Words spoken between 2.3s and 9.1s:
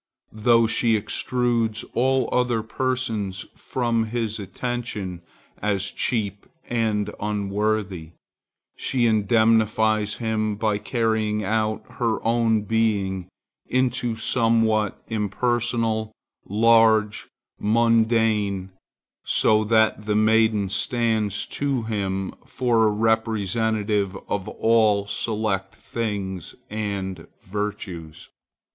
other persons from his attention as cheap and unworthy, she